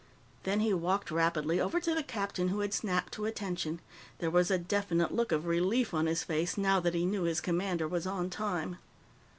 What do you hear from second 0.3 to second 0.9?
Then he